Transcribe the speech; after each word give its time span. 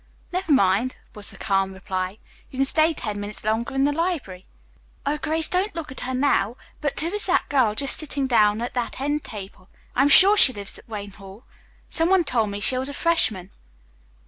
"Never 0.31 0.51
mind," 0.51 0.95
was 1.13 1.29
the 1.29 1.37
calm 1.37 1.73
reply, 1.75 2.17
"you 2.49 2.57
can 2.57 2.65
stay 2.65 2.91
ten 2.91 3.21
minutes 3.21 3.43
longer 3.43 3.75
in 3.75 3.83
the 3.83 3.91
library. 3.91 4.47
Oh, 5.05 5.19
Grace, 5.19 5.47
don't 5.47 5.75
look 5.75 5.91
at 5.91 5.99
her 5.99 6.15
now, 6.15 6.57
but 6.81 6.99
who 6.99 7.09
is 7.09 7.27
that 7.27 7.47
girl 7.49 7.75
just 7.75 7.99
sitting 7.99 8.25
down 8.25 8.61
at 8.63 8.73
that 8.73 8.99
end 8.99 9.23
table? 9.23 9.69
I 9.95 10.01
am 10.01 10.09
sure 10.09 10.37
she 10.37 10.53
lives 10.53 10.79
at 10.79 10.89
Wayne 10.89 11.11
Hall. 11.11 11.43
Some 11.87 12.09
one 12.09 12.23
told 12.23 12.49
me 12.49 12.59
she 12.59 12.79
was 12.79 12.89
a 12.89 12.95
freshman." 12.95 13.51